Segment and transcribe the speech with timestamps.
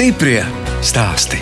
[0.00, 0.40] Stiprie
[0.80, 1.36] stāsti.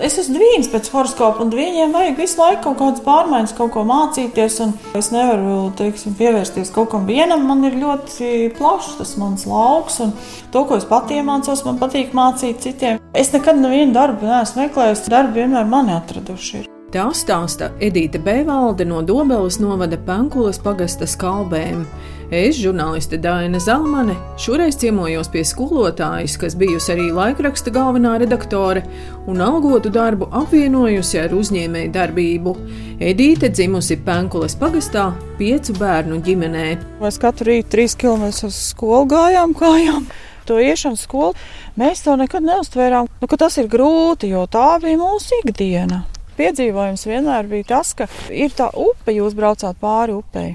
[0.00, 3.82] Es esmu dvīņas pēc horoskopa, un viņiem vajag visu laiku kaut kādas pārmaiņas, kaut ko
[3.84, 4.56] mācīties.
[4.96, 7.44] Es nevaru teiksim, pievērsties kaut kam vienam.
[7.50, 10.16] Man ir ļoti plašs tas mans lauks, un
[10.54, 13.04] to, ko es pati iemācos, man patīk mācīt citiem.
[13.12, 16.62] Es nekad nevienu darbu neesmu meklējis, darbi vienmēr mani atraduši.
[16.62, 16.72] Ir.
[16.96, 21.84] Tā stāsta Edīte Bēvalde no Dobeles novada Pankulas pagasta skalbēm.
[22.26, 28.82] Es, žurnāliste Dāna Zalmane, šoreiz ciemojos pie skolotājas, kas bijusi arī laikraksta galvenā redaktore
[29.30, 32.56] un algotu darbu apvienojusi ar uzņēmēju darbību.
[32.98, 36.66] Edīte dzimusi Pankulas pagastā piecu bērnu ģimenē.
[37.04, 40.10] Mēs katru rītu trīs km uz skolu gājām kājām
[40.46, 41.32] to iešanu skolu,
[41.78, 46.04] mēs to nekad neuztvērām, nu, tas ir grūti, jo tā bija mūsu ikdiena
[46.36, 50.54] piedzīvojums vienmēr bija tas, ka ir tā upe, jūs braucāt pāri upei.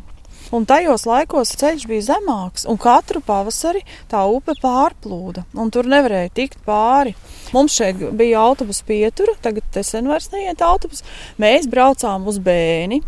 [0.52, 6.34] Un tajos laikos ceļš bija zemāks, un katru pavasari tā upe pārplūda, un tur nevarēja
[6.36, 7.16] tikt pāri.
[7.56, 11.06] Mums šeit bija autobusu pietura, tagad tas vairs neiet autobus.
[11.40, 13.00] Mēs braucām uz bēni.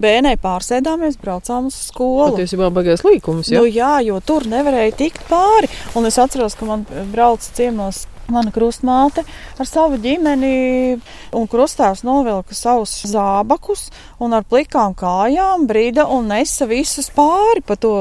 [0.00, 2.36] Bēnē pārsēdāmies, braucām uz skolu.
[2.36, 3.48] Tas bija baigais līkums.
[3.48, 3.62] Ja?
[3.62, 5.70] Nu, jā, jo tur nevarēja tikt pāri.
[5.96, 9.22] Un es atceros, ka man brauca ciemos Mana krustmāte
[9.58, 10.96] ar savu ģimeni
[11.36, 13.86] un krustāvs novilka savus zābakus
[14.22, 17.92] un ar plikām kājām brīda un nesa visus pāri pa to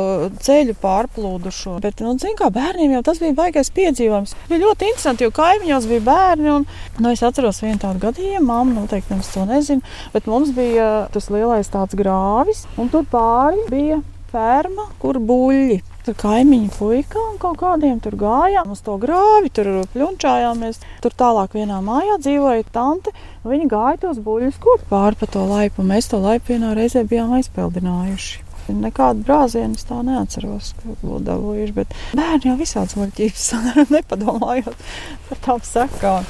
[0.41, 1.77] ceļu pārplūdušo.
[1.83, 4.35] Bet, nu, zin kā bērniem jau tas bija baigais piedzīvojums.
[4.49, 6.67] Bija ļoti interesanti, jo kaimiņos bija bērni un,
[6.99, 11.29] nu, es atceros vienu tādu gadījumu, mamma noteikti nemaz to nezina, bet mums bija tas
[11.33, 14.01] lielais tāds grāvis un tur pāri bija
[14.33, 15.83] ferma, kur buļļi.
[16.05, 20.77] Tur kaimiņu puikām kaut kādiem tur gājām uz to grāvi, tur pļunčājāmies.
[21.01, 23.09] Tur tālāk vienā mājā dzīvoja tante.
[23.41, 27.33] Viņa gāja tos buļļus kopt pāri pa to laipu, mēs to laipu vienā reizē bijām
[27.39, 28.43] aizpeldinājuši.
[28.85, 31.73] Nekādu brāzienu es tā neatceros, ka būtu dabūjuši.
[31.73, 33.49] Bet bērni jau visādas muļķības
[33.97, 34.87] nepadomājot
[35.31, 36.29] par tām sekām.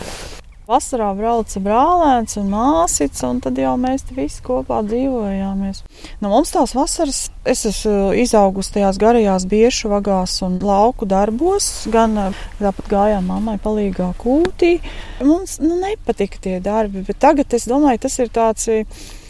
[0.65, 5.83] Vasarā brauca brālēns un māsīca, un tad jau mēs visi kopā dzīvojāmies.
[6.23, 12.17] Nu, mums tās vasaras, es esmu izaugusi tajās garajās biešu vagās un lauku darbos, gan
[12.59, 14.77] tāpat gājām mammai palīgā kūtī.
[15.23, 18.67] Mums nu, nepatika tie darbi, bet tagad es domāju, tas ir tāds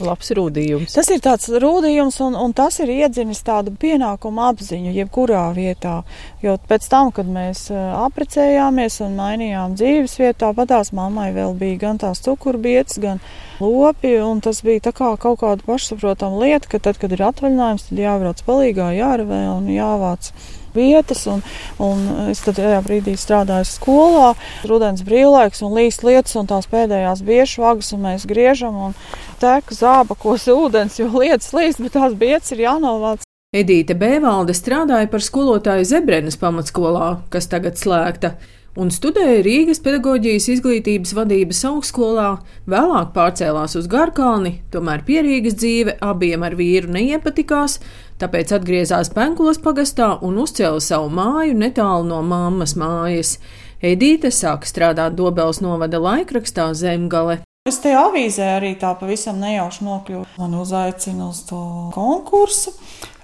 [0.02, 0.96] labs rūdījums.
[0.96, 6.02] Tas ir tāds rūdījums, un, un tas ir iedzinis tādu pienākumu apziņu jebkurā vietā.
[6.44, 12.02] Jo pēc tam, kad mēs apprecējāmies un mainījām dzīves vietu, tāpatās mammai vēl bija gan
[12.02, 13.22] tās cukurbietas, gan
[13.60, 18.02] lopi, un tas bija kā kaut kāda pašsaprotama lieta, ka tad, kad ir atvaļinājums, tad
[18.06, 20.32] jābrauc palīgā, jārevē un jāvāc
[20.76, 21.26] vietas.
[21.32, 21.44] Un,
[21.82, 24.32] un es tajā brīdī strādāju skolā,
[24.70, 28.98] rudens brīvlaiks un līst lietas un tās pēdējās biežas vagas, un mēs griežam un
[29.44, 33.26] tek zābakos ūdens, jo lietas līst, bet tās vietas ir jānovāc.
[33.56, 38.34] Edīte Bēvalde strādāja par skolotāju Zebrenes pamatskolā, kas tagad slēgta
[38.80, 42.28] un studēja Rīgas pedagoģijas izglītības vadības augstskolā,
[42.70, 47.80] vēlāk pārcēlās uz Garkalni, tomēr pierīgas dzīve abiem ar vīru neiepatikās,
[48.20, 53.38] tāpēc atgriezās Penkulas pagastā un uzcēla savu māju netālu no mammas mājas.
[53.86, 57.45] Edīte sāka strādāt Dobeles novada laikrakstā Zemgale.
[57.66, 60.26] Es te avīzē arī tā pavisam nejauši nokļuvu.
[60.38, 61.58] Man uzaicina uz to
[61.96, 62.76] konkursu.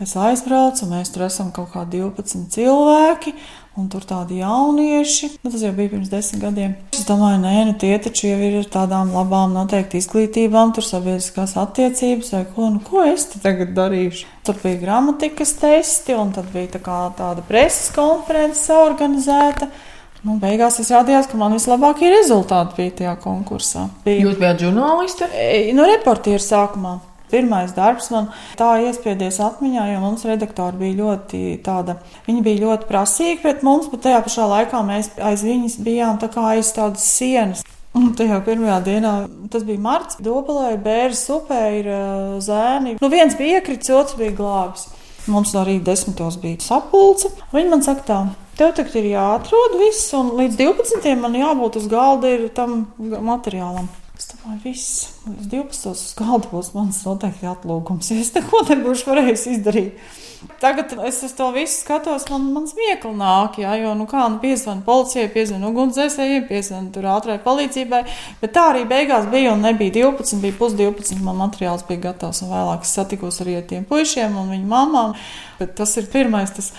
[0.01, 3.35] Es aizbraucu, mēs tur esam kaut kā 12 cilvēki.
[3.77, 6.73] Un tur tādi jaunieši, nu, tas jau bija pirms desmit gadiem.
[6.97, 11.53] Es domāju, nē, nu tie taču jau ir ar tādām labām, noteikti izglītībām, tur sabiedriskās
[11.61, 14.25] attiecības, vai ko, nu ko es te tagad darīšu.
[14.49, 19.69] Tur bija gramatikas testi, un tad bija tā tāda preses konferences organizēta.
[20.21, 23.87] Nu, beigās izrādījās, ka man vislabākie rezultāti bija tajā konkursā.
[24.05, 25.29] Bija, Jūs bijat žurnāliste?
[25.73, 26.99] Nu, reportieri sākumā.
[27.31, 28.27] Pirmais darbs man
[28.59, 31.95] tā iespiedies atmiņā, jo mums redaktori bija ļoti tāda,
[32.25, 36.27] viņi bija ļoti prasīgi pret mums, bet tajā pašā laikā mēs aiz viņas bijām tā
[36.33, 37.63] kā aiz tādas sienas.
[37.95, 39.13] Un tajā pirmajā dienā,
[39.51, 42.97] tas bija marts, Dobelē, Bēras upē ir uh, zēni.
[43.01, 44.85] Nu, viens bija iekritis, otrs bija glābis.
[45.31, 47.31] Mums arī desmitos bija sapulce.
[47.51, 48.21] Viņi man saka tā,
[48.59, 51.11] tev tagad ir jāatrod viss, un līdz 12.
[51.21, 53.89] man jābūt uz galda tam materiālam.
[54.17, 54.89] Es domāju, viss,
[55.25, 55.93] līdz 12.
[55.95, 58.11] uz galda būs mans noteikti atlūgums.
[58.13, 60.11] Es neko nebūšu varējis izdarīt.
[60.61, 64.39] Tagad es uz to visu skatos, man, man smiekli nāk, jā, jo, nu kā, nu
[64.41, 67.99] piezvan policijai, piezvan ugunsdzēsējiem, piezvan tur ātrai palīdzībai,
[68.41, 72.41] bet tā arī beigās bija un nebija 12, bija pus 12, man materiāls bija gatavs
[72.41, 75.13] un vēlāk es satikos arī ar tiem puišiem un viņu mamām,
[75.61, 76.71] bet tas ir pirmais, tas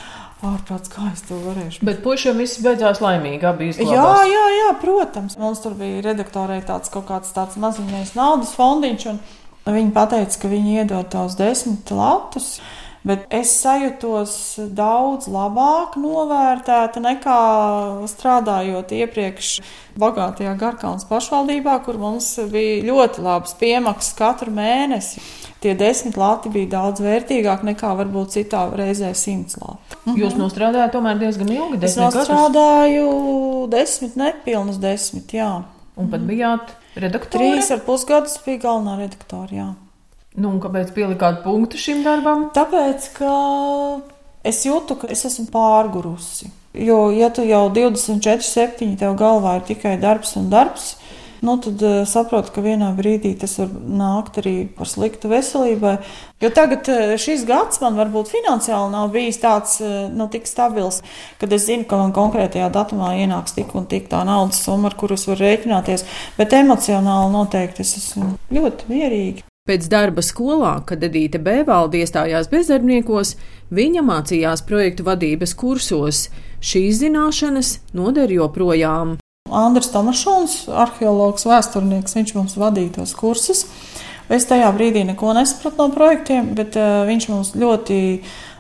[0.47, 1.85] ārprāts, kā es to varēšu.
[1.87, 4.25] Bet pušiem viss beidzās laimīgi, abi izglābās.
[4.27, 5.39] Jā, jā, jā, protams.
[5.41, 9.21] Mums tur bija redaktorē tāds kaut kāds tāds maziņais naudas fondiņš, un
[9.79, 12.57] viņi pateica, ka viņi iedod tās desmit latus.
[13.03, 14.35] Bet es sajūtos
[14.79, 17.39] daudz labāk novērtēta nekā
[18.13, 19.57] strādājot iepriekš
[19.99, 25.23] bagātajā Garkalnas pašvaldībā, kur mums bija ļoti labs piemaksas katru mēnesi.
[25.63, 29.99] Tie desmit lati bija daudz vērtīgāki nekā varbūt citā reizē simts lati.
[30.05, 30.17] Mhm.
[30.23, 31.83] Jūs nostrādājāt tomēr diezgan ilgi.
[31.83, 33.71] Es nostrādāju gadus.
[33.75, 35.65] desmit, nepilnus desmit, jā.
[35.99, 37.51] Un pat bijāt redaktore?
[37.51, 39.73] Trīs ar pusgadus bija galvenā redaktore, jā.
[40.33, 42.47] Nu, kāpēc pielikāt punktu šim darbam?
[42.57, 43.33] Tāpēc, ka
[44.49, 46.49] es jūtu, ka es esmu pārgurusi.
[46.73, 50.95] Jo, ja tu jau 24, 7 tev galvā ir tikai darbs un darbs,
[51.45, 55.99] nu, tad uh, saprotu, ka vienā brīdī tas var nākt arī par sliktu veselībai.
[56.41, 61.03] Jo tagad uh, šis gads man varbūt finansiāli nav bijis tāds uh, nu, tik stabils,
[61.43, 64.97] kad es zinu, ka man konkrētajā datumā ienāks tik un tik tā naudas summa, ar
[64.97, 66.09] kuras var rēķināties,
[66.41, 69.52] bet emocionāli noteikti es esmu ļoti mierīga.
[69.63, 73.37] Pēc darba skolā, kad Edīte Bēvalde iestājās bezdarbniekos,
[73.71, 76.23] viņa mācījās projektu vadības kursos.
[76.59, 79.21] Šīs zināšanas noder joprojām.
[79.47, 83.61] Andris Tomašons, arheologs, vēsturnieks, viņš mums vadīja tos kursus.
[84.27, 87.99] Es tajā brīdī neko nesapratu no projektiem, bet uh, viņš mums ļoti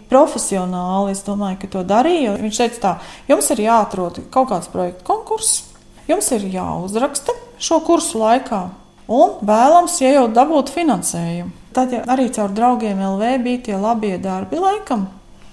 [0.06, 2.36] profesionāli, es domāju, ka to darīja.
[2.44, 2.92] Viņš teica tā,
[3.32, 5.64] jums ir jāatrod kaut kāds projektu konkurss,
[6.06, 8.62] jums ir jāuzraksta šo kursu laikā
[9.08, 11.50] un vēlams, ja jau dabūt finansējumu.
[11.72, 15.06] Tad ja arī caur draugiem LV bija tie labie darbi laikam.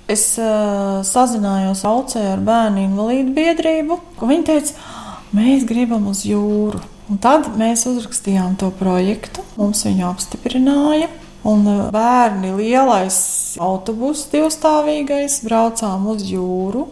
[0.09, 4.89] Es uh, sazinājos Aucē ar bērnu invalīdu biedrību, un viņi teica,
[5.37, 6.81] mēs gribam uz jūru.
[7.09, 11.09] Un tad mēs uzrakstījām to projektu, mums viņu apstiprināja.
[11.47, 11.63] Un
[11.93, 13.17] bērni lielais
[13.63, 16.89] autobuss divstāvīgais braucām uz jūru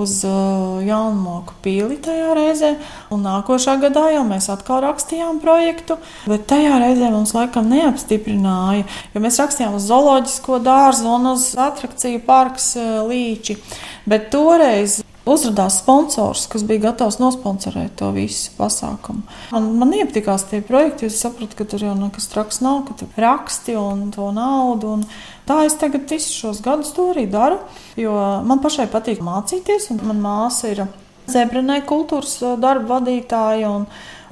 [0.00, 2.72] uz uh, Jaunmoku pīli tajā reizē,
[3.12, 5.98] un nākošā gadā jau mēs atkal rakstījām projektu,
[6.30, 12.24] bet tajā reizē mums laikam neapstiprināja, jo mēs rakstījām uz zooloģisko dārzu un uz atrakciju
[12.26, 13.60] parks uh, līči,
[14.08, 19.22] bet toreiz Uzrādījās sponsors, kas bija gatavs nosponsorēt to visu pasākumu.
[19.54, 23.22] Man, man iepatikās tie projekti, es sapratu, ka tur jau nekas traks nav, ka tur
[23.22, 24.96] raksti un to naudu.
[24.96, 25.04] Un
[25.46, 27.60] tā es tagad visus šos gadus to arī daru,
[27.94, 28.16] jo
[28.48, 30.84] man pašai patīk mācīties, un man māsa ir
[31.30, 33.70] Zebrenē kultūras darba vadītāja.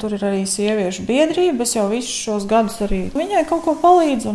[0.00, 1.62] Tur ir arī sieviešu biedrība.
[1.62, 4.32] Es jau visus šos gadus arī viņai kaut ko palīdzu.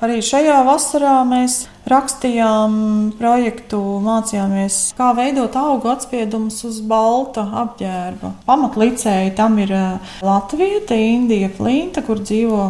[0.00, 2.76] Arī šajā vasarā mēs rakstījām
[3.18, 8.30] projektu, mācījāmies, kā veidot augu atspiedumus uz balta apģērba.
[8.46, 12.62] Pamatlicēji tam ir eh, Latvija, Indija, Plinta, kur dzīvo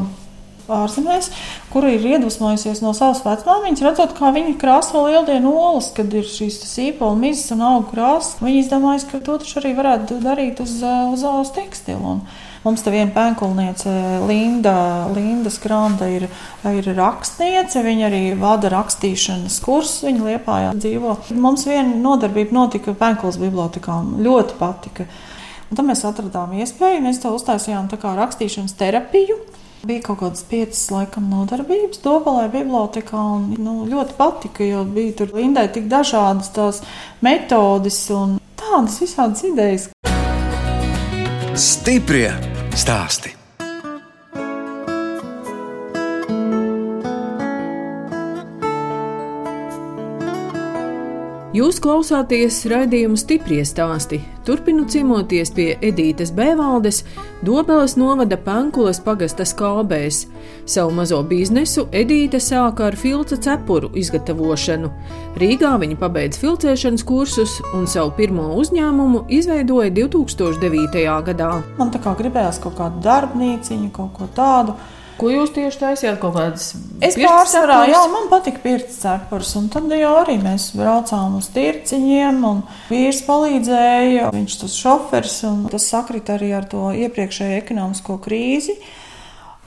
[0.70, 1.30] ārzemēs,
[1.70, 6.58] kura ir iedvesmojusies no savas vecmāmiņas, redzot, kā viņa krāso lieldienu olas, kad ir šīs
[6.66, 8.40] sīpola mizas un augu krāsas.
[8.42, 12.18] Viņa izdomājas, ka to taču arī varētu darīt uz, eh, uz, uz tekstilu.
[12.60, 13.90] Mums te viena pēnkulniece,
[14.28, 16.26] Linda, Linda Skranda, ir,
[16.68, 17.80] ir rakstniece.
[17.86, 20.02] Viņa arī vada rakstīšanas kursus.
[20.04, 21.14] Viņa liepājā dzīvo.
[21.40, 23.96] Mums viena nodarbība notika Pēnkulas bibliotekā.
[24.20, 25.06] Ļoti patika.
[25.70, 29.38] Un tad mēs atradām iespēju, mēs to uztaisījām kā rakstīšanas terapiju.
[29.86, 33.22] Bija kaut kādas piecas, laikam, nodarbības Dobelē bibliotekā.
[33.38, 36.82] Un, nu, ļoti patika, jo bija tur Lindai tik dažādas tās
[37.24, 39.88] metodes un tādas visādas idejas.
[41.60, 42.30] Stiprie
[42.72, 43.39] stāsti.
[51.60, 54.22] Jūs klausāties raidījumu stipri stāstī.
[54.46, 57.02] Turpinu ciemoties pie Edītes Bēvaldes,
[57.44, 60.22] Dobeles novada Pankulas pagasta skalbēs.
[60.64, 64.88] Savu mazo biznesu Edīte sāka ar filca cepuru izgatavošanu.
[65.42, 71.04] Rīgā viņa pabeidza filcēšanas kursus un savu pirmo uzņēmumu izveidoja 2009.
[71.28, 71.50] gadā.
[71.76, 74.78] Man tā kā gribējās kaut kādu darbnīciņu, kaut ko tādu.
[75.20, 76.18] Ko jūs tieši taisījāt?
[76.22, 76.70] Kaut kādas
[77.04, 82.40] es pārsvarā, jā, man patika pirts cepurs, un tad jau arī mēs braucām uz tirciņiem,
[82.48, 88.78] un vīrs palīdzēja, viņš tas šofers, un tas sakrit arī ar to iepriekšējo ekonomisko krīzi.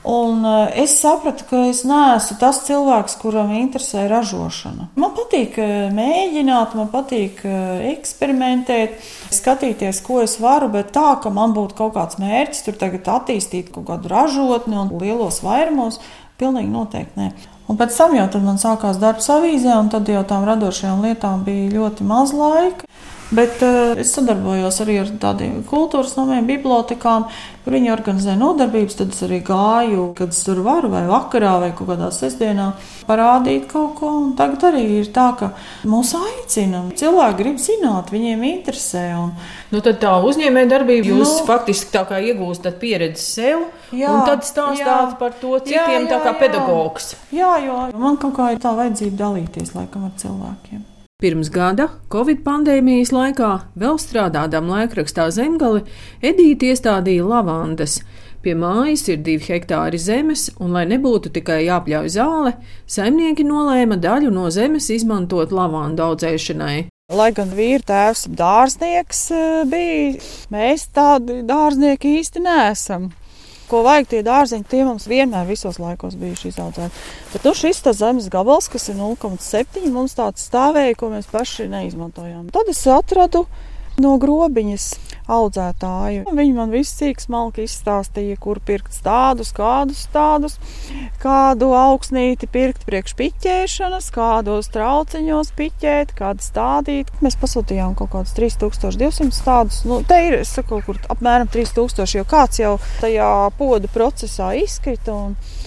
[0.04, 4.90] Un eh, es sapratu, ka es neesmu tas cilvēks, kuram interesē ražošana.
[5.00, 8.98] Man patīk eh, mēģināt, man patīk eh, eksperimentēt,
[9.32, 13.72] skatīties, ko es varu, bet tā, ka man būtu kaut kāds mērķis, tur tagad attīstīt
[13.72, 16.02] kaut kādu ražotni un lielos vairumos,
[16.36, 17.32] pilnīgi noteikti nē.
[17.72, 21.72] Un pēc tam jau man sākās darbs avīzē, un tad jau tām radošajām lietām bija
[21.78, 22.84] ļoti maz laika.
[23.34, 27.24] Bet uh, es sadarbojos arī ar tādiem kultūras namiem, bibliotekām,
[27.64, 28.98] kur viņi organizē nodarbības.
[29.00, 32.68] Tad es arī gāju, kad es tur varu, vai vakarā, vai kaut kādā sestdienā
[33.08, 34.12] parādīt kaut ko.
[34.20, 35.50] Un tagad arī ir tā, ka
[35.90, 36.84] mūs aicina.
[36.94, 39.04] Cilvēki grib zināt, viņiem interesē.
[39.18, 39.34] Un,
[39.74, 45.34] nu, tad tā uzņēmējdarbība jūs nu, faktiski iegūstat pieredzi sev, jā, un tad stāstāt par
[45.40, 47.14] to citiem jā, jā, kā pedagogs.
[47.34, 50.90] Jā, jo man kaut kā ir tā vajadzība dalīties laikam ar cilvēkiem.
[51.24, 53.50] Pirms gada, Covid pandēmijas laikā,
[53.80, 55.80] vēl strādādam laikrakstā Zemgali,
[56.20, 57.94] Edīte iestādīja lavandas.
[58.44, 62.52] Pie mājas ir divi hektāri zemes, un, lai nebūtu tikai jāpļauj zāle,
[62.84, 66.76] saimnieki nolēma daļu no zemes izmantot lavandu audzēšanai.
[67.16, 70.20] Lai gan vīra tēvs dārznieks eh, bija,
[70.52, 73.14] mēs tādi dārznieki īsti neesam
[73.70, 77.04] ko vajag tie dārziņi, tie mums vienmēr visos laikos bijuši izaudzēti.
[77.32, 82.50] Bet nu, šis zemes gabals, kas ir 0,7, mums tāds stāvēja, ko mēs paši neizmantojām.
[82.54, 83.46] Tad es atradu
[84.02, 84.88] no grobiņas
[85.30, 86.26] audzētāju.
[86.34, 90.58] Viņi man visu cīk smalki izstāstīja, kur pirkt tādus, kādus tādus,
[91.22, 97.12] kādu augsnīti pirkt priekš piķēšanas, kādos trauciņos piķēt, kādu stādīt.
[97.24, 99.82] Mēs pasūtījām kaut kādus 3200 tādus.
[99.88, 105.14] Nu, te ir, saku, kur apmēram 3000, jo kāds jau tajā podu procesā izkrita.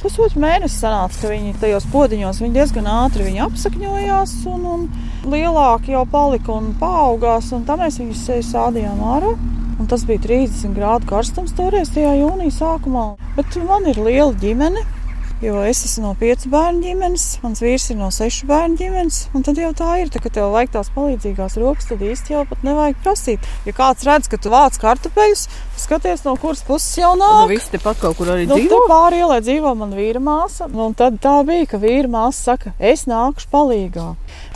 [0.02, 5.96] Pusotru mēnesi sanāca, ka viņi tajos podiņos viņi diezgan ātri viņi apsakņojās un, un lielāki
[5.96, 7.52] jau palika un paaugās.
[7.56, 9.34] Un tā mēs viņus sādījām ārā.
[9.78, 13.08] Un tas bija 30 grādu karstums toreiz, tajā jūnija sākumā.
[13.38, 14.82] Bet man ir liela ģimene.
[15.38, 19.20] Jo es esmu no piecu bērnu ģimenes, mans vīrs ir no sešu bērnu ģimenes.
[19.46, 22.65] Tad jau tā ir, tā, ka tev vajag tās palīdzīgās rokas, tad īsti jau pat
[22.65, 23.46] nevajag prasīt.
[23.67, 25.44] Ja kāds redz, ka tu vāc kartupeļus,
[25.77, 27.44] skaties, no kuras puses jau nāk.
[27.44, 28.79] Nu, Visi tepat kaut kur arī nu, dzīvo.
[28.89, 30.65] Pāri ielai dzīvo man vīra māsa.
[30.74, 34.08] Un tad tā bija, ka vīra māsa saka, es nākušu palīgā.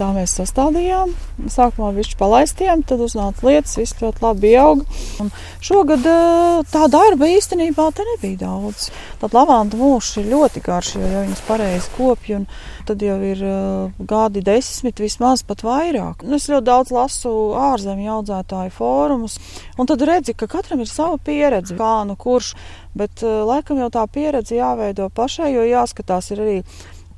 [0.01, 1.13] Tā mēs sastādījām.
[1.45, 4.99] Sākumā viņš palaistījām, tad uznāca lietas, viss ļoti labi pieauga.
[5.21, 5.29] Un
[5.61, 8.89] šogad eh, tā darba īstenībā te nebija daudz.
[9.21, 12.45] Tad lavanda mūžs ir ļoti garš, jo ja viņas pareizi kopja, un
[12.87, 16.23] tad jau ir uh, gadi desmit, vismaz pat vairāk.
[16.25, 19.37] Un es ļoti daudz lasu ārzemju audzētāju fórumus,
[19.77, 22.53] un tad redzi, ka katram ir sava pieredze, kā nu kurš,
[22.97, 26.57] bet uh, laikam jau tā pieredze jāveido pašai, jo jāskatās ir arī,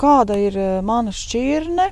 [0.01, 1.91] kāda ir uh, mana šķirne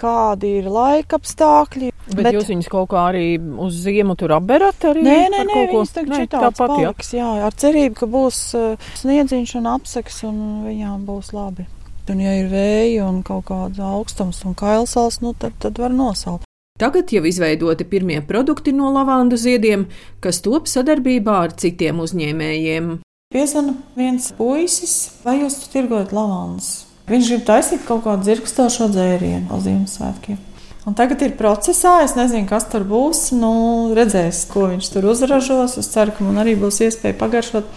[0.00, 1.92] kādi ir laika apstākļi.
[2.06, 4.84] Bet, bet jūs viņus kaut kā arī uz ziemu tur apberat?
[4.86, 7.26] Arī nē, nē, nē viņas tagad nē, tāpat paliks, jā.
[7.40, 10.36] jā, ar cerību, ka būs uh, sniedziņš un apseks un
[10.68, 11.66] viņām būs labi.
[12.06, 16.46] Un ja ir vēja un kaut kāda augstums un kailsals, nu tad, tad var nosaukt.
[16.78, 19.88] Tagad jau izveidoti pirmie produkti no lavandu ziediem,
[20.22, 22.98] kas top sadarbībā ar citiem uzņēmējiem.
[23.34, 26.84] Piezvana viens puisis, vai jūs tirgojat lavandus?
[27.10, 30.38] Viņš grib taisīt kaut kādu dzirkstošo dzērienu uz Ziemassvētkiem.
[30.86, 33.32] Un tagad ir procesā, es nezinu, kas tur būs.
[33.34, 33.50] Nu,
[33.98, 35.74] redzēs, ko viņš tur uzražos.
[35.82, 37.72] Es ceru, ka man arī būs iespēja pagaršot.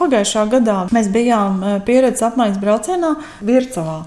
[0.00, 3.12] Pagājušā gadā mēs bijām eh, pieredzes apmaiņas braucienā
[3.44, 3.98] Vircavā.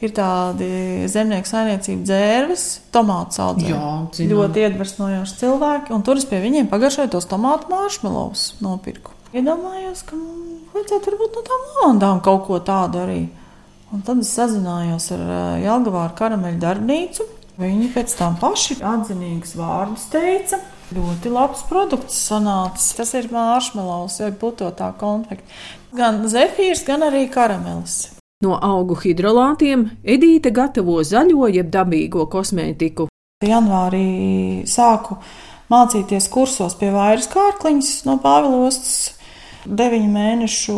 [0.00, 0.70] Ir tādi
[1.10, 4.28] zemnieku saimniecību dzērves, tomātu audzētāji.
[4.30, 9.12] Ļoti iedvesmojoši cilvēki, un tur es pie viņiem pagājušajā tos tomātu maršmelovus nopirku.
[9.34, 10.16] Iedomājos, ka
[10.72, 13.24] vajadzētu varbūt no tām lavandām kaut ko tādu arī.
[13.92, 15.26] Un tad es sazinājos ar
[15.64, 17.26] Jālgavāru karameļu darbnīcu.
[17.58, 20.60] Viņi pēc tam paši atzinīgus vārdus teica.
[20.94, 22.92] Ļoti labs produkts sanācis.
[22.94, 25.58] Tas ir maršmelovs vai putotā konfekta.
[25.98, 28.14] Gan zefīrs, gan arī karamelis.
[28.46, 33.08] No augu hidrolātiem Edīte gatavo zaļo jeb dabīgo kosmētiku.
[33.42, 35.18] Janvārī sāku
[35.72, 39.17] mācīties kursos pie vairas kārkliņas no Pāvilostas
[39.68, 40.76] deviņu mēnešu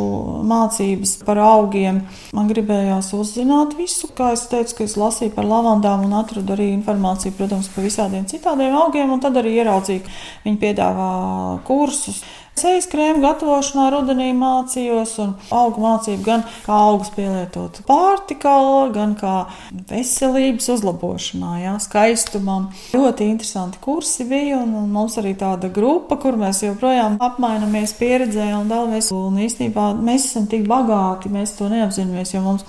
[0.50, 2.02] mācības par augiem.
[2.36, 6.70] Man gribējās uzzināt visu, kā es teicu, ka es lasīju par lavandām un atradu arī
[6.74, 11.10] informāciju, protams, par visādiem citādiem augiem, tad arī ieraudzīju, ka viņi piedāvā
[11.68, 12.22] kursus.
[12.60, 18.56] Ceļu krēmu gatavošanā rudenī mācījos, un augu mācību gan kā augus pielietot pārtikā,
[18.92, 19.34] gan kā
[19.88, 22.68] veselības uzlabošanā, jā, skaistumam.
[22.92, 28.50] Ļoti interesanti kursi bija, un, un mums arī tāda grupa, kur mēs joprojām apmainamies pieredzē
[28.58, 29.08] un dalāmies.
[29.16, 32.66] Un īstenībā mēs esam tik bagāti, mēs to neapzināmies, jo mums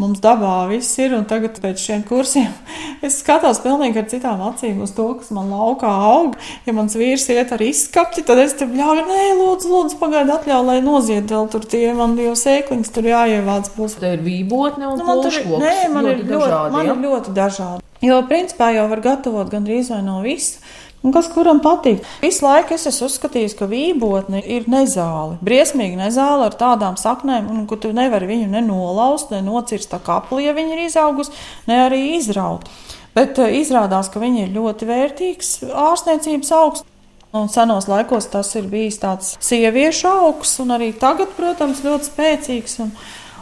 [0.00, 1.14] mums dabā viss ir.
[1.16, 2.50] Un tagad pēc šiem kursiem
[3.06, 6.36] es skatos pilnīgi ar citām acīm uz to, kas man laukā aug.
[6.66, 10.68] Ja mans vīrs iet ar izskapti, tad es tam ļauju, nē, lūdzu, lūdzu pagaidu atļauju,
[10.70, 13.72] lai nozied vēl tur tie man jau sēkliņas tur jāievāc.
[13.74, 13.98] Būs.
[14.00, 16.94] Tā ir vībotne un nu, man tur, nē, man ļoti ir ļoti, dažādi, man ja?
[16.94, 17.84] ir ļoti dažādi.
[18.04, 20.60] Jo principā jau var gatavot gandrīz vai no visa.
[21.04, 22.00] Un kas kuram patīk?
[22.22, 25.36] Visu laiku es esmu uzskatījis, ka vībotne ir nezāle.
[25.44, 30.46] Briesmīgi nezāle ar tādām saknēm, un ka tu nevari viņu nenolaust, ne nocirst tā kapli,
[30.46, 31.34] ja viņa ir izaugusi,
[31.68, 32.70] ne arī izraut.
[33.14, 36.86] Bet uh, izrādās, ka viņi ir ļoti vērtīgs ārstniecības augs.
[37.34, 42.78] Un senos laikos tas ir bijis tāds sieviešu augs, un arī tagad, protams, ļoti spēcīgs.
[42.84, 42.94] Un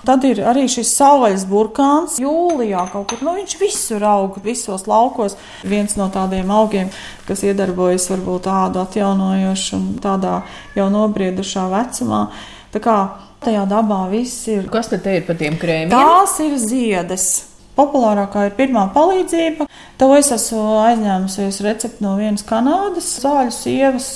[0.07, 2.19] tad ir arī šis savvaļas burkāns.
[2.23, 5.37] Jūlijā kaut kur nu, viņš visur aug, visos laukos.
[5.69, 6.91] Viens no tādiem augiem,
[7.29, 10.41] kas iedarbojas varbūt tādu atjaunojošu un tādā
[10.79, 12.27] jau nobriedušā vecumā.
[12.73, 12.99] Tā kā
[13.45, 14.69] tajā dabā viss ir.
[14.73, 15.93] Kas tad ir par tiem krēmiem?
[15.93, 17.31] Tās ir ziedes.
[17.73, 19.67] Populārākā ir pirmā palīdzība.
[20.01, 24.09] To es esmu aizņēmusies recepti no vienas Kanādas zāļu sievas,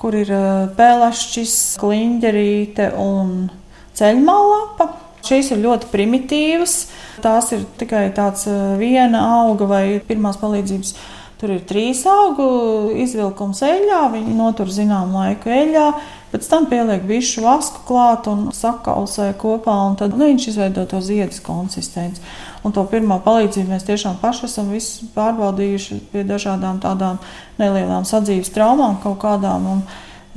[0.00, 0.32] kur ir
[0.78, 3.36] pēlašķis, kliņģerīte un
[3.96, 5.05] ceļmalapa.
[5.26, 6.78] Šīs ir ļoti primitīvas.
[7.24, 8.46] Tās ir tikai tāds
[8.80, 10.96] viena auga vai pirmās palīdzības.
[11.36, 12.46] Tur ir trīs augu
[12.96, 15.82] izvilkums eļļā, viņi notur zināmu laiku eļļā,
[16.32, 21.02] pēc tam pieliek višu vasku klāt un sakausē kopā, un tad nu, viņš izveido to
[21.04, 22.24] ziedas konsistenci.
[22.64, 24.72] Un to pirmā palīdzību mēs tiešām paši esam
[25.12, 27.20] pārbaudījuši pie dažādām tādām
[27.60, 29.68] nelielām sadzīves traumām kaut kādām.
[29.74, 29.84] Un,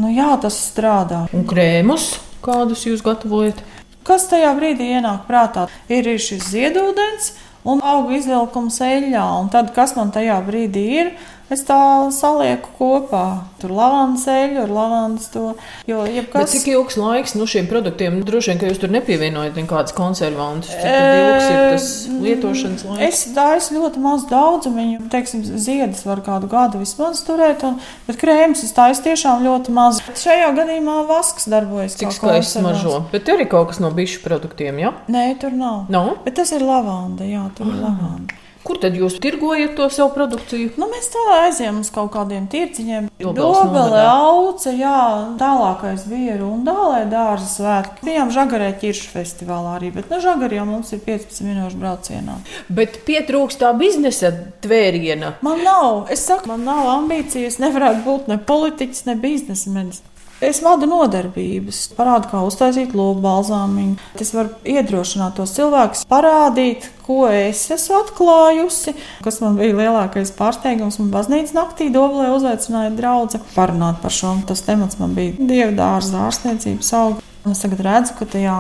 [0.03, 1.29] nu, jā, tas strādā.
[1.31, 3.63] Un krēmus, kādus jūs gatavojat?
[4.10, 5.68] Kas tajā brīdī ienāk prātā?
[5.86, 7.28] Ir šis ziedūdens
[7.70, 9.25] un auga izvilkums eļļā.
[9.44, 11.12] Un tad, kas man tajā brīdī ir,
[11.50, 11.79] Es tā
[12.13, 13.25] salieku kopā.
[13.60, 15.46] Tur lavandas eļļu, ar lavandas to.
[15.89, 16.46] Jo, jebkas...
[16.46, 18.20] Bet cik ilgs laiks nu, šiem produktiem?
[18.25, 20.70] Droši vien, ka jūs tur nepievienojat nekādus konservantus.
[20.70, 21.88] Cik ilgs ir tas
[22.24, 23.06] lietošanas laiks?
[23.08, 24.77] Es dāju ļoti maz daudzumu.
[24.79, 29.74] Viņu, teiksim, ziedas var kādu gadu vismaz turēt, un, bet krēmus es dāju tiešām ļoti
[29.75, 30.03] maz.
[30.22, 31.98] Šajā gadījumā vasks darbojas.
[32.00, 33.01] Cik skaisti smaržo.
[33.12, 34.94] Bet tur ir kaut kas no bišu produktiem, jā?
[34.94, 35.10] Ja?
[35.12, 35.89] Nē, tur nav.
[35.91, 36.06] No?
[36.25, 38.38] Bet tas ir lavanda, jā, tur ir lavanda.
[38.63, 40.74] Kur tad jūs tirgojat to savu produkciju?
[40.80, 43.08] Nu, mēs tā aizjām uz kaut kādiem tirciņiem.
[43.20, 45.00] Dobele, auce, jā,
[45.39, 48.04] tālākais bija rundālē dārza svētki.
[48.10, 52.38] Bijām žagarē ķiršu festivālā arī, bet nu žagarē jau mums ir 15 minūšu braucienā.
[52.68, 54.34] Bet pietrūkst tā biznesa
[54.66, 55.38] tvēriena.
[55.46, 60.04] Man nav, es saku, man nav ambīcijas, nevarētu būt ne politiķis, ne biznesmenis.
[60.39, 63.98] Es vadu nodarbības, parādu, kā uztaisīt lobu balzāmiņu.
[64.24, 68.93] Es varu iedrošināt tos cilvēkus, parādīt, ko es esmu atklājusi.
[69.25, 74.38] Kas man bija lielākais pārsteigums, man baznīcas naktī Doblē uzaicināja draugu parunāt par šo.
[74.47, 77.28] Tas temats man bija dievdārza ārstniecības auga.
[77.49, 78.56] Es tagad redzu, ka tajā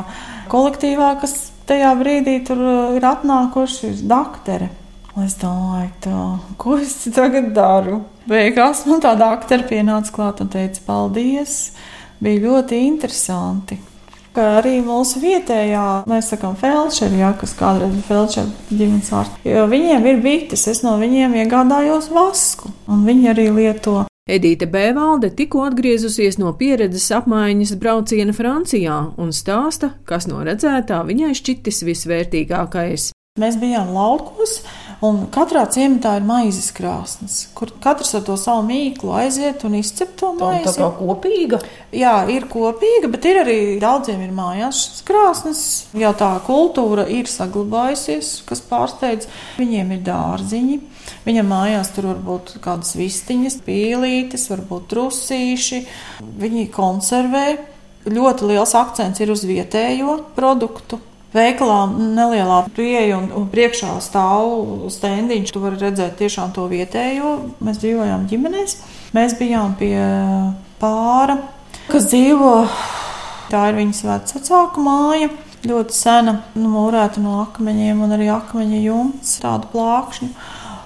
[0.51, 1.37] kolektīvā, kas
[1.69, 2.59] tajā brīdī tur
[2.97, 4.67] ir atnākuši, ir doktori.
[5.23, 6.21] Es domāju, tā,
[6.59, 8.03] ko es tagad daru?
[8.29, 11.71] Beigās man tāda aktiera pienāca klāt un teica, paldies!
[12.21, 13.79] Bija ļoti interesanti.
[14.35, 19.41] Kā arī mūsu vietējā, mēs sakām, felčeri, ja, kas kādreiz bija felčeri ģimenes ārsti.
[19.49, 24.03] Jo viņiem ir bites, es no viņiem iegādājos vasku, un viņi arī lieto.
[24.29, 31.33] Edīte Bēvalde tikko atgriezusies no pieredzes apmaiņas brauciena Francijā un stāsta, kas no redzētā viņai
[31.39, 33.09] šķitis visvērtīgākais.
[33.39, 34.59] Mēs bijām laukos,
[35.05, 40.15] un katrā ciematā ir maizes krāsnes, kur katrs ar to savu mīklu aiziet un izcep
[40.19, 40.67] to maizi.
[40.67, 41.61] Tā kā kopīga?
[41.95, 45.63] Jā, ir kopīga, bet ir arī daudziem ir mājās šis krāsnes.
[45.97, 49.29] Jā, tā kultūra ir saglabājusies, kas pārsteidz.
[49.59, 50.79] Viņiem ir dārziņi.
[51.25, 55.83] Viņam mājās tur var būt kādas vistiņas, pīlītes, varbūt trusīši.
[56.43, 57.45] Viņi konservē.
[58.09, 61.01] Ļoti liels akcents ir uz vietējo produktu.
[61.29, 65.51] Veikalā nelielā pieeja un, un priekšā stāv stendiņš.
[65.53, 67.35] Tu vari redzēt tiešām to vietējo.
[67.61, 68.79] Mēs dzīvojām ģimenēs.
[69.13, 69.93] Mēs bijām pie
[70.81, 71.37] pāra,
[71.91, 72.55] kas dzīvo.
[73.49, 75.29] Tā ir viņas vecāka māja.
[75.69, 80.31] Ļoti sena, nu, mūrēta no akmeņiem un arī akmeņa jumts, tādu plākšņu.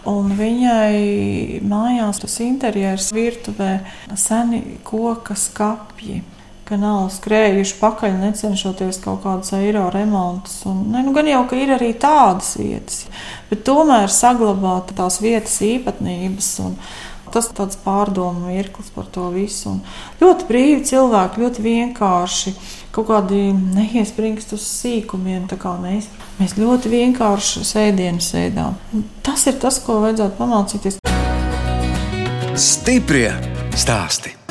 [0.09, 3.77] Un viņai mājās tas interjers virtuvē
[4.19, 6.19] seni koka skapji
[6.67, 10.61] ka nav skrējuši pakaļ, necenšoties kaut kādus eiro remontus.
[10.69, 13.03] Un, ne, nu, gan jau, ka ir arī tādas vietas,
[13.49, 16.53] bet tomēr saglabāt tās vietas īpatnības.
[17.33, 19.71] Tas ir tāds pārdomu mirklis par to visu.
[19.71, 19.79] Un
[20.19, 22.53] ļoti brīvi cilvēki, ļoti vienkārši,
[22.93, 25.47] kaut kādi neiespringst uz sīkumiem.
[25.81, 28.77] Mēs, mēs ļoti vienkārši sēdienu sēdām.
[29.25, 31.01] Tas ir tas, ko vajadzētu pamācīties.
[32.53, 33.33] Stiprie
[33.73, 34.42] stāstī!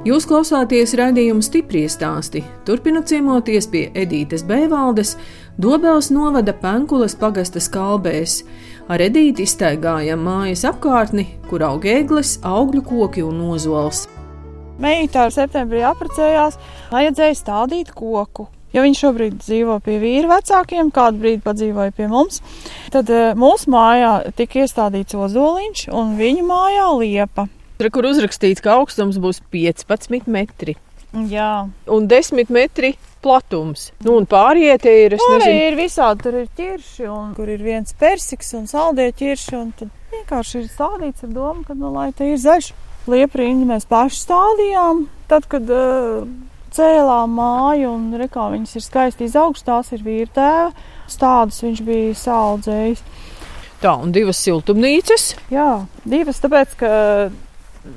[0.00, 2.40] Jūs klausāties raidījuma stipri stāstī.
[2.64, 5.10] Turpinot ciemoties pie Edītes Bēvaldes,
[5.60, 8.38] Dobels novada Penkulas pagasta skalbēs.
[8.88, 14.06] Ar Edīti iztaigājam mājas apkārtni, kur aug eglis, augļu koki un ozols.
[14.80, 16.56] Meita ar septembrī apprecējās,
[16.96, 18.48] vajadzēja stādīt koku.
[18.72, 22.40] Ja viņš šobrīd dzīvo pie vīra vecākiem, kādu brīdi padzīvoja pie mums,
[22.88, 27.50] tad eh, mūsu mājā tika iestādīts ozoliņš un viņa mājā liepa.
[27.80, 30.74] Tur, kur uzrakstīts, ka augstums būs 15 metri.
[31.30, 32.90] Jā, un desmit metri
[33.24, 33.86] platums.
[34.04, 38.52] Nu, un pārējie ir, nezinu, ir visādi, tur ir ķirši, un kur ir viens persiks
[38.58, 42.38] un saldie ķirši, un tad vienkārši ir stādīts ar domu, ka, nu, lai te ir
[42.44, 42.70] zaļš.
[43.08, 46.28] Lieprīņi mēs paši stādījām, tad, kad uh,
[46.76, 50.70] cēlām māju, un rekā viņas ir skaisti izaugstas, tās ir vīrtēva,
[51.08, 53.06] stādus viņš bija saudzējis.
[53.80, 55.30] tā, un divas siltumnīcas.
[55.48, 56.90] Jā, divas, tāpēc, ka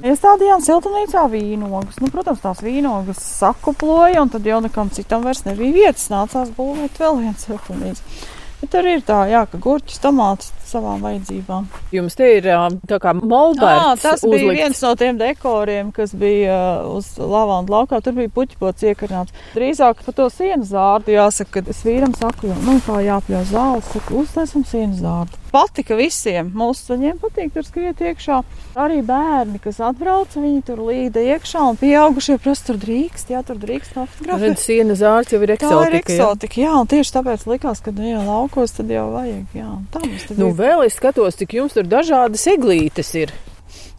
[0.08, 2.00] iestādījām siltumnīcā vīnogas.
[2.02, 6.10] Nu, protams, tās vīnogas sakuploja, un tad jau nekam citam vairs nebija vietas.
[6.14, 8.06] Nācās būvēt vēl vienu siltumnīcu.
[8.62, 11.68] Bet tur ir tā, jā, ka gurķis, tomātus savām vajadzībām.
[11.96, 12.50] Jums te ir
[12.90, 14.60] tā kā Jā, molberts tas bija uzlikts.
[14.60, 16.58] viens no tiem dekoriem, kas bija
[16.90, 18.02] uz lavandu laukā.
[18.04, 19.34] Tur bija puķipots iekarnāts.
[19.56, 23.94] Drīzāk par to sienu zārdu jāsaka, kad es vīram saku, jo, nu, kā jāpļauj zāles,
[23.94, 25.40] saku, uztaisam sienu zārdu.
[25.54, 26.48] Patika visiem.
[26.58, 28.40] Mūsu viņiem patīk tur skriet iekšā.
[28.82, 33.60] Arī bērni, kas atbrauca, viņi tur līda iekšā un pieaugušie prasa, tur drīkst, jā, tur
[33.62, 34.48] drīkst nofotografēt.
[34.48, 35.94] Redz, siena zārds jau ir Tā ir eksotika.
[35.94, 36.00] jā.
[36.18, 39.70] eksotika, jā, un tieši tāpēc likās, ka, nu, jā, laukos tad jau vajag, jā.
[39.94, 40.58] Tā mums tad Nu, ir.
[40.64, 43.34] Vēl es skatos, cik jums tur dažādas eglītes ir.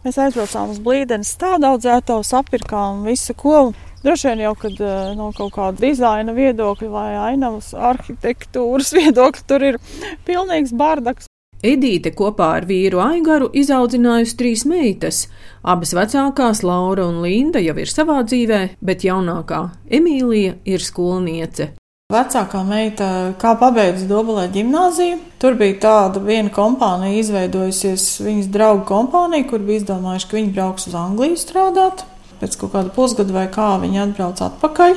[0.05, 3.71] Mēs aizbraucām uz blīdeni, stāda audzēto, sapirkām visu ko.
[4.05, 9.65] Droši vien jau, kad eh, no kaut kāda dizaina viedokļa vai ainavas arhitektūras viedokļa tur
[9.71, 9.79] ir
[10.27, 11.29] pilnīgs bardaks.
[11.65, 15.23] Edīte kopā ar vīru Aigaru izaudzinājusi trīs meitas.
[15.65, 21.71] Abas vecākās, Laura un Linda, jau ir savā dzīvē, bet jaunākā Emīlija ir skolniece.
[22.13, 23.05] Vecākā meita,
[23.41, 29.81] kā pabeidza Dobelē gimnāziju, tur bija tāda viena kompānija izveidojusies, viņas draugu kompānija, kur bija
[29.81, 32.03] izdomājuši, ka viņi brauks uz Angliju strādāt.
[32.37, 34.93] Pēc kaut kāda pusgada vai kā viņi atbrauc atpakaļ.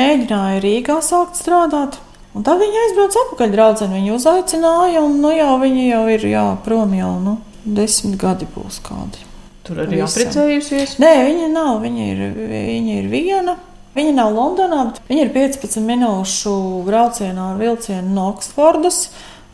[0.00, 2.00] Mēģināja Rīgā sākt strādāt.
[2.32, 3.52] Un tad viņi aizbrauca atpakaļ.
[3.58, 7.36] Draudzene viņu uzaicināja, un nu jau viņi jau ir jā, prom jau nu,
[7.68, 9.28] desmit gadi būs kādi.
[9.68, 10.08] Tur arī Visam.
[10.08, 10.96] apprecējusies.
[11.04, 11.84] Nē, viņa nav.
[11.84, 13.58] Viņa ir, viņa ir viena.
[13.94, 16.52] Viņa nav Londonā, bet viņa ir 15 minūšu
[16.86, 19.04] braucienā ar vilcienu no Oksfordas.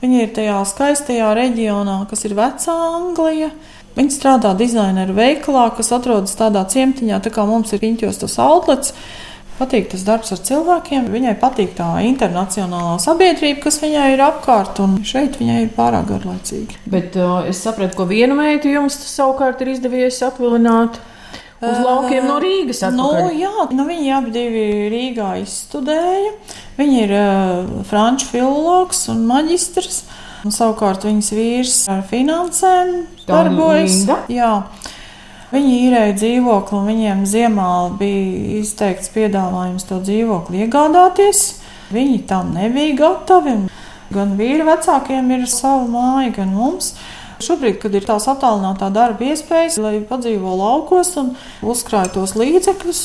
[0.01, 3.51] Viņa ir tajā skaistajā reģionā, kas ir Vecā Anglija.
[3.99, 8.95] Viņa strādā dizaineru veikalā, kas atrodas tādā ciematiņā, tā kā mums ir piņķos tas outlets.
[9.59, 11.11] Patīk tas darbs ar cilvēkiem.
[11.13, 16.81] Viņai patīk tā internacionālā sabiedrība, kas viņai ir apkārt, un šeit viņai ir pārāk garlaicīgi.
[16.89, 20.97] Bet uh, es sapratu, ka vienu meitu jums savukārt ir izdevies atvilināt
[21.61, 22.83] uz laukiem no Rīgas.
[22.95, 23.37] Nu, atpakaļ.
[23.41, 26.33] jā, nu, viņi abi divi Rīgā izstudēja.
[26.81, 30.05] Viņa ir uh, franču filologs un maģistrs.
[30.41, 32.95] Un, savukārt viņas vīrs ar finansēm
[33.29, 34.07] darbojas.
[35.51, 41.41] Viņi īrēja dzīvokli, un viņiem ziemā bija izteikts piedāvājums to dzīvokli iegādāties.
[41.91, 43.57] Viņi tam nebija gatavi.
[44.15, 46.95] Gan vīri vecākiem ir sava māja, gan mums.
[47.41, 53.05] Šobrīd, kad ir tās attālinātā darba iespējas, lai padzīvo laukos un uzkrāj tos līdzekļus,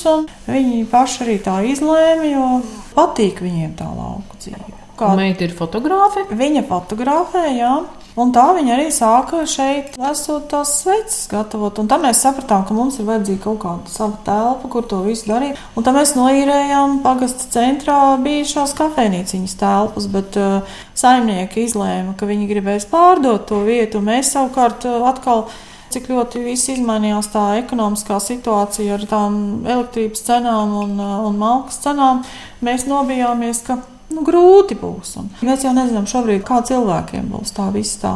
[0.50, 2.50] viņi paši arī tā izlēma, jo
[2.98, 4.85] patīk viņiem tā lauka dzīve.
[4.96, 6.24] Kā Meita ir fotogrāfe.
[6.32, 7.76] Viņa fotografē, jā.
[8.16, 11.82] Un tā viņa arī sāka šeit, esot tās sveces gatavot.
[11.82, 15.28] Un tad mēs sapratām, ka mums ir vajadzīga kaut kāda sava telpa, kur to visu
[15.34, 15.60] darīt.
[15.76, 22.48] Un tad mēs noīrējām pagasta centrā bijušās kafejnīciņas telpas, bet uh, saimnieki izlēma, ka viņi
[22.54, 24.00] gribēs pārdot to vietu.
[24.00, 25.50] Mēs savukārt uh, atkal
[25.92, 29.36] cik ļoti viss izmainījās tā ekonomiskā situācija ar tām
[29.68, 32.24] elektrības cenām un, uh, un malkas cenām,
[32.64, 33.82] mēs nobijāmies, ka
[34.16, 35.16] nu, grūti būs.
[35.22, 38.14] Un mēs jau nezinām šobrīd, kā cilvēkiem būs tā visa tā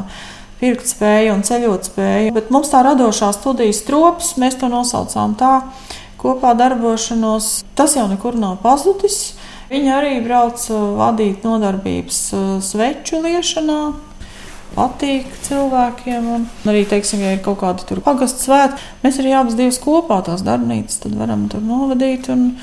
[0.59, 2.33] pirkt spēja un ceļot spēja.
[2.35, 5.61] Bet mums tā radošā studijas trops, mēs to nosaucām tā,
[6.19, 9.37] kopā darbošanos, tas jau nekur nav pazudis.
[9.69, 13.79] Viņi arī brauc uh, vadīt nodarbības uh, sveču liešanā,
[14.73, 16.29] patīk cilvēkiem.
[16.33, 20.43] Un arī, teiksim, ja ir kaut kāda pagastu svētki, mēs arī abas divas kopā tās
[20.45, 22.31] darbnīcas, varam tur novadīt.
[22.33, 22.55] Un,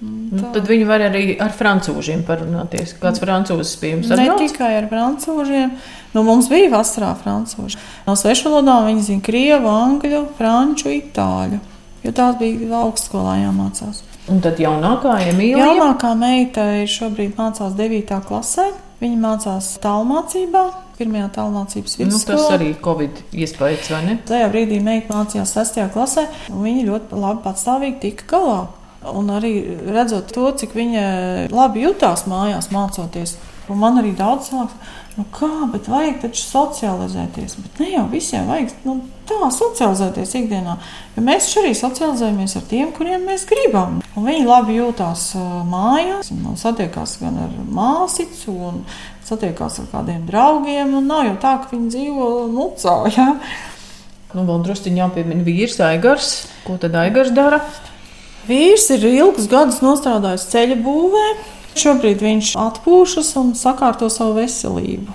[0.00, 2.92] Nu, Tad viņi var arī ar frančūžiem parunāties.
[3.02, 5.72] Kāds francūzis pie jums Ne tikai ar frančūžiem.
[6.14, 7.80] Nu, mums bija vasarā frančūži.
[8.06, 11.58] No svešvalodām viņi zina krievu, angļu, franču, itāļu.
[12.04, 14.04] Jo tās bija augstskolā jāmācās.
[14.30, 15.66] Un tad jaunākā Emīlija.
[15.72, 18.20] Jaunākā meita ir šobrīd mācās 9.
[18.28, 18.68] klasē.
[19.02, 20.62] Viņa mācās tālmācībā,
[20.98, 22.48] pirmajā tālmācības Nu, tas vidusskolā.
[22.56, 24.16] arī Covid iespējas, vai ne?
[24.26, 25.84] Tajā brīdī meita mācījās 6.
[25.94, 28.58] klasē, un viņa ļoti labi patstāvīgi tika galā.
[29.16, 29.52] Un arī
[29.88, 31.04] redzot to, cik viņa
[31.54, 33.36] labi jutās mājās, mācoties.
[33.68, 34.78] Un man arī daudz cilvēku
[35.18, 37.56] nu kā, bet vajag taču socializēties.
[37.58, 38.94] Bet ne jau visiem vajag nu,
[39.28, 40.76] tā socializēties ikdienā.
[41.16, 43.98] Jo mēs arī socializējamies ar tiem, kuriem mēs gribam.
[44.14, 45.32] Un viņi labi jūtās
[45.68, 48.84] mājās, un satiekās gan ar māsicu, un
[49.26, 50.94] satiekās ar kādiem draugiem.
[51.04, 52.96] Nav jau tā, ka viņi dzīvo mucā.
[53.18, 53.32] Ja?
[54.36, 56.32] Nu, vēl druskuļi jāpiemina vīrs Aigars.
[56.66, 57.62] Ko tad Aigars dara?
[58.48, 61.24] Vīrs ir ilgus gadus nostrādājis ceļa būvē.
[61.78, 65.12] Šobrīd viņš atpūšas un sakārto savu veselību.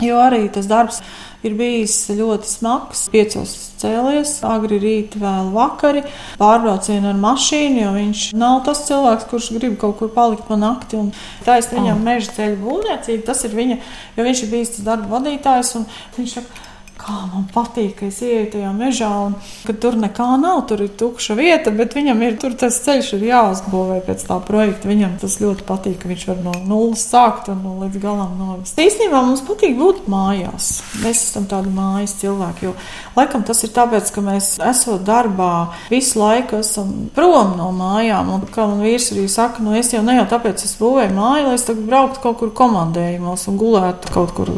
[0.00, 1.00] Jo arī tas darbs
[1.44, 3.02] ir bijis ļoti smags.
[3.12, 6.04] Piecos cēlies, agri rīti, vēl vakari,
[6.40, 11.02] pārbraucienu ar mašīnu, jo viņš nav tas cilvēks, kurš grib kaut kur palikt pa nakti.
[11.46, 12.06] Taisnība viņam oh.
[12.06, 13.78] meža ceļu būvniecība, tas ir viņa,
[14.16, 15.76] jo viņš ir bijis tas darba vadītājs.
[16.16, 16.69] Viņš saka,
[17.00, 19.36] kā man patīk, ka es ieeju tajā mežā un
[19.66, 23.26] ka tur nekā nav, tur ir tukša vieta, bet viņam ir tur tas ceļš ir
[23.30, 24.90] jāuzbūvē pēc tā projekta.
[24.90, 28.78] Viņam tas ļoti patīk, ka viņš var no nulles sākt un no līdz galam novest.
[28.80, 30.70] Īstenībā mums patīk būt mājās.
[31.04, 32.74] Mēs esam tādi mājas cilvēki, jo
[33.16, 35.52] laikam tas ir tāpēc, ka mēs esam darbā
[35.90, 38.34] visu laiku esam prom no mājām.
[38.36, 41.48] Un kā man vīrs arī saka, nu es jau ne jau tāpēc es būvēju māju,
[41.48, 44.52] lai es tagad brauktu kaut kur komandējumos un gulētu kaut kur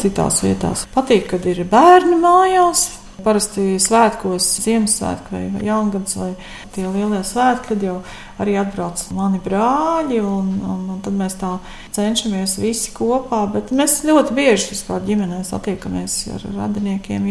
[0.00, 0.86] citās vietās.
[0.94, 2.88] Patīk, kad ir bērni bērni mājās.
[3.20, 6.30] Parasti svētkos, Ziemassvētku vai Jaungads vai
[6.72, 7.96] tie lielie svētki, tad jau
[8.40, 11.50] arī atbrauc mani brāļi, un, un, un tad mēs tā
[11.96, 13.42] cenšamies visi kopā.
[13.52, 17.28] Bet mēs ļoti bieži vispār ģimenē satiekamies ar radiniekiem,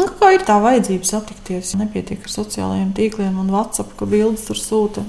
[0.00, 1.76] nu, kā ir tā vajadzība satikties.
[1.82, 5.04] Nepietiek ar sociālajiem tīkliem un WhatsApp, ka bildes tur sūta.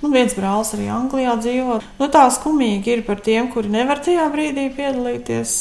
[0.00, 1.78] Nu, viens brālis arī Anglijā dzīvo.
[2.00, 5.54] Nu, tā skumīgi ir par tiem, kuri nevar tajā brīdī piedalīties,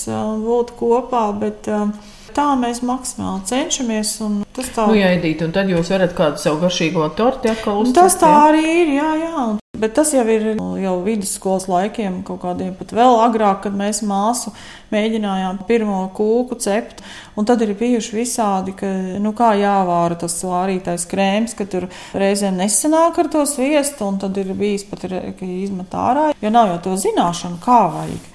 [0.48, 1.30] būt kopā.
[1.40, 4.16] Bet, uh, tā mēs maksimāli cenšamies.
[4.54, 8.00] Tas tā nu, jāiedīt, un tad jūs varat kādu savu garšīgo torti atkal uztaisīt.
[8.00, 8.48] Tas tā jā?
[8.52, 9.46] arī ir, jā, jā.
[9.84, 10.44] Bet tas jau ir
[10.80, 14.54] jau vidusskolas laikiem, kaut kādiem pat vēl agrāk, kad mēs māsu
[14.94, 17.02] mēģinājām pirmo kūku cept.
[17.36, 18.88] Un tad ir bijuši visādi, ka,
[19.20, 24.38] nu, kā jāvāra tas vārītais krēms, ka tur reizēm nesanāk ar to sviestu, un tad
[24.38, 28.30] ir bijis pat, ka izmet ārā, jo nav jau to zināšanu, kā vajag.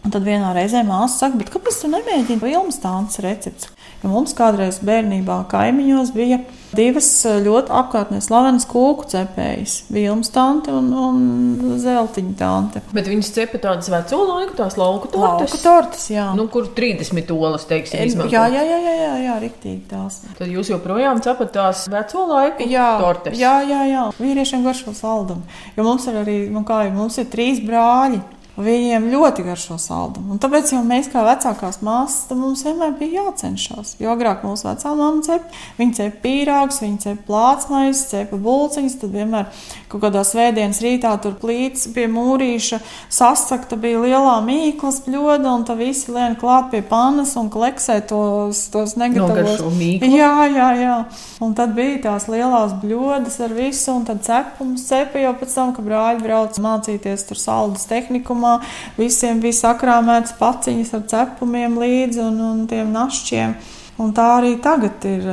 [0.00, 3.68] Un tad vienā reizē māsa saka, kāpēc tu nemēģini vilnas tādas receptes?
[4.00, 6.38] Jo mums kādreiz bērnībā kaimiņos bija
[6.72, 12.82] divas eh, ļoti apkārtnē slavenas kūku cepējas- vilnas tante un, un zeltiņa tante.
[12.96, 15.52] Bet viņas cepa tādas veco laiku, tās lauku tortes.
[15.52, 16.30] Lauku tortes, jā.
[16.38, 18.32] Nu, kur 30 olas, teiksim, izmantot.
[18.32, 20.22] Jā, jā, jā, jā, jā, jā riktīgi tās.
[20.40, 23.36] Tad jūs joprojām cepat tās veco laiku jā, tortes.
[23.36, 24.08] Jā, jā, jā.
[24.16, 25.44] Vīriešiem garšo saldumu.
[25.76, 28.24] Jo mums ir arī, nu kā, mums ir trīs brāļi.
[28.58, 30.34] Viņiem ļoti garšo saldumu.
[30.34, 33.94] Un tāpēc mēs, kā vecākās māsas, mums vienmēr bija jācenšas.
[34.02, 35.46] Jo agrāk mūsu vecā mamma cep,
[35.78, 38.98] viņa cep pīrāgus, viņa cep plātsmaiņas, cepa bulciņas.
[39.00, 39.46] Tad vienmēr
[39.90, 42.78] kaut kādā svētdienas rītā tur plīts pie mūrīša
[43.10, 48.62] sasakta bija lielā mīklas bļoda, un tā visi lien klāt pie pannas un kleksē tos,
[48.72, 49.60] tos negatavos.
[50.06, 50.96] Jā, jā, jā.
[51.42, 55.74] Un tad bija tās lielās bļodas ar visu, un tad cepums cepa jau pēc tam,
[55.76, 58.58] ka brāļi brauc mācīties tur saldus tehnikumā
[58.98, 63.58] visiem bija sakrāmēts paciņas ar cepumiem līdzi un, un tiem našķiem.
[64.00, 65.26] Un tā arī tagad ir.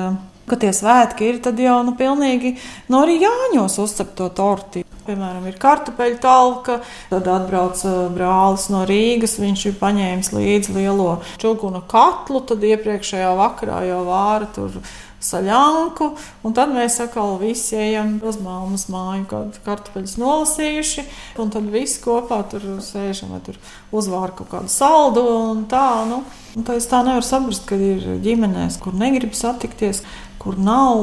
[0.48, 2.54] Kad tie svētki ir, tad jau nu, pilnīgi
[2.88, 4.86] nu, arī Jāņos uzcep to torti.
[5.08, 7.80] Piemēram, ir kartupeļu talka, tad atbrauc
[8.16, 9.38] brālis no Rīgas.
[9.40, 14.80] Viņš ir paņēmis līdzi lielo čūnu katlu, tad iepriekšējā vakarā jau vāra tur
[15.24, 16.12] saļanku,
[16.56, 21.06] tad mēs atkal visi ejam uz māmas māju, kad kartupeļus nolasījuši,
[21.42, 23.58] un tad visi kopā tur sēžam vai tur
[23.96, 26.22] uzvār kaut kādu saldu un tā, nu.
[26.58, 30.02] Un tā es tā nevaru saprast, ka ir ģimenēs, kur negrib satikties,
[30.48, 31.02] kur nav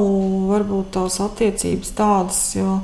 [0.49, 2.79] varbūt tās attiecības tādas, jo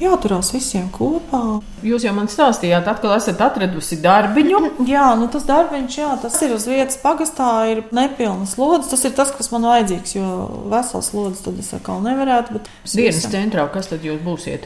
[0.00, 1.58] jāturās visiem kopā.
[1.84, 4.62] Jūs jau man stāstījāt, atkal esat atradusi darbiņu.
[4.88, 8.88] Jā, nu tas darbiņš, jā, tas ir uz vietas pagastā, ir nepilnas lodes.
[8.94, 10.32] Tas ir tas, kas man vajadzīgs, jo
[10.72, 12.62] vesels lodes tad es atkal nevarētu.
[12.88, 13.36] Dienas visam.
[13.36, 14.64] centrā, kas tad jūs būsiet?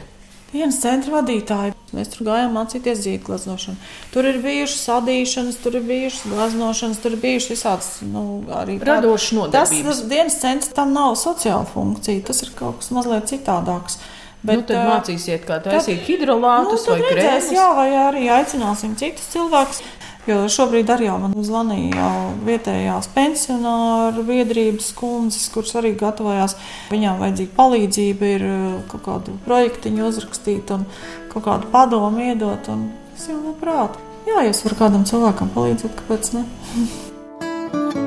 [0.53, 1.75] Dienas centra vadītāji.
[1.93, 3.77] Mēs tur gājām mācīties zīdglaznošanu.
[4.13, 8.23] Tur ir bijušas sadīšanas, tur ir bijušas glaznošanas, tur ir bijušas visādas nu,
[8.57, 9.85] arī radošas nodarbības.
[9.85, 14.01] Tas, tas dienas centrs tam nav sociāla funkcija, tas ir kaut kas mazliet citādāks.
[14.43, 17.51] Bet, nu, tad mācīsiet, kā taisīt hidrolātus nu, vai krēmus.
[17.55, 19.79] Jā, vai arī aicināsim citus cilvēkus.
[20.23, 22.09] Jo šobrīd arī man zvanīja
[22.47, 26.55] vietējās pensionāru biedrības kundzes, kuras arī gatavojās.
[26.93, 28.47] Viņām vajadzīga palīdzība, ir
[28.91, 30.87] kaut kādu projektiņu uzrakstīt un
[31.33, 32.71] kaut kādu padomu iedot.
[33.17, 33.99] Es jau labprāt.
[34.23, 36.47] Jā, ja es varu kādam cilvēkam palīdzēt, kāpēc ne?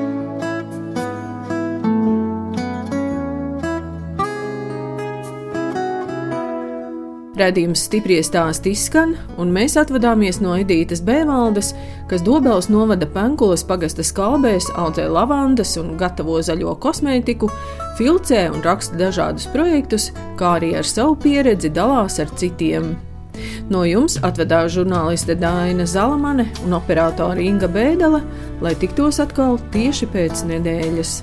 [7.37, 11.69] Radījums stipri stāst izskan, un mēs atvadāmies no Edītas Bēvaldes,
[12.09, 17.51] kas Dobels novada Penkulas pagasta skalbēs, audzē lavandas un gatavo zaļo kosmētiku,
[17.99, 22.95] filcē un raksta dažādus projektus, kā arī ar savu pieredzi dalās ar citiem.
[23.69, 28.23] No jums atvedās žurnāliste Dāna Zalamane un operātore Inga Bēdele,
[28.65, 31.19] lai tiktos atkal tieši pēc nedēļas.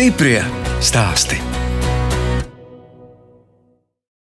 [0.00, 0.40] Stiprie
[0.80, 1.59] stāsti.